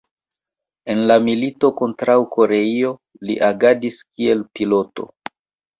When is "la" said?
1.11-1.17